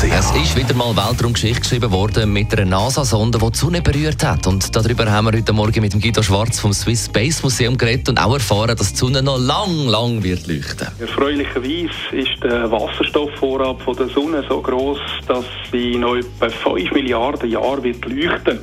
[0.00, 4.46] Es ist wieder mal Weltraumgeschichte geschrieben worden mit einer NASA-Sonde, die die Sonne berührt hat.
[4.46, 8.08] Und darüber haben wir heute Morgen mit dem Guido Schwarz vom Swiss Space Museum geredet
[8.08, 10.86] und auch erfahren, dass die Sonne noch lang, lang wird leuchten.
[11.00, 17.50] Erfreulicherweise ist der Wasserstoffvorrat von der Sonne so groß, dass sie noch etwa 5 Milliarden
[17.50, 18.60] Jahre wird leuchten.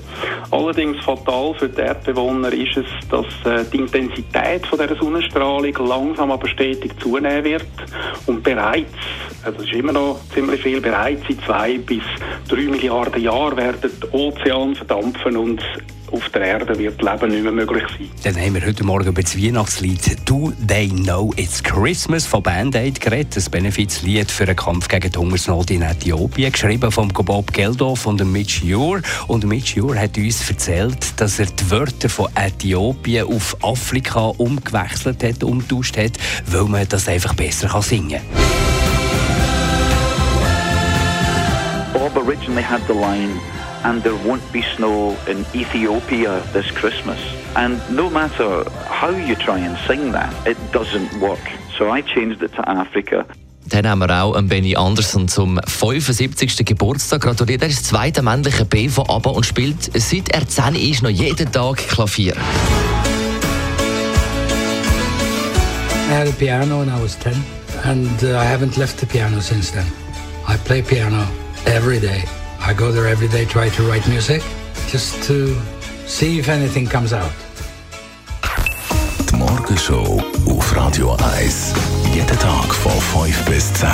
[0.52, 6.31] Allerdings fatal für die Erdbewohner ist es, dass äh, die Intensität von der Sonnenstrahlung langsam
[6.31, 7.66] aber stetig zunehmen wird
[8.25, 8.94] und bereits,
[9.44, 12.03] also es ist immer noch ziemlich viel, bereits in zwei bis
[12.47, 15.61] drei Milliarden Jahren werden die Ozeane verdampfen und
[16.11, 18.09] auf der Erde wird Leben nicht mehr möglich sein.
[18.23, 22.75] Dann haben wir heute Morgen über das Weihnachtslied «Do They Know It's Christmas» von Band
[22.75, 23.35] Aid geredet.
[23.35, 28.23] Das Benefizlied für den Kampf gegen die Hungersnot in Äthiopien, geschrieben von Bob Geldof und
[28.31, 29.02] Mitch Ure.
[29.28, 35.23] Und Mitch Ure hat uns erzählt, dass er die Wörter von Äthiopien auf Afrika umgewechselt
[35.23, 36.13] hat, umgetauscht hat,
[36.45, 38.64] weil man das einfach besser singen kann.
[42.16, 43.39] Bob originally had the line,
[43.83, 47.19] and there won't be snow in Ethiopia this Christmas.
[47.55, 51.39] And no matter how you try and sing that, it doesn't work.
[51.77, 53.25] So I changed it to Africa.
[53.67, 56.66] Dann haben wir auch Benny Anderson zum 75.
[56.66, 57.63] Geburtstag gratuliert.
[57.63, 61.09] Er ist das zweite männliche B von ABBA und spielt seit er 10 ist noch
[61.09, 62.35] jeden Tag Klavier.
[66.07, 67.33] I had a piano when I was 10,
[67.83, 69.85] and uh, I haven't left the piano since then.
[70.47, 71.25] I play piano
[71.66, 72.23] every day.
[72.59, 74.41] I go there every day, try to write music,
[74.88, 75.55] just to
[76.07, 77.31] see if anything comes out.
[79.30, 81.73] Die Morgenshow auf Radio 1.
[82.13, 83.89] Jeden Tag von 5 bis 10.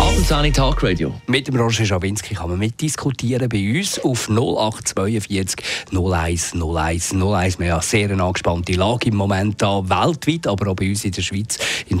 [0.00, 1.14] Abendsani Talk Radio.
[1.26, 7.58] Mit dem Roger Schawinski kann man mitdiskutieren bei uns auf 0842 01 01 01.
[7.58, 11.12] Wir haben eine sehr angespannte Lage im Moment da, weltweit, aber auch bei uns in
[11.12, 11.58] der Schweiz.
[11.88, 12.00] Im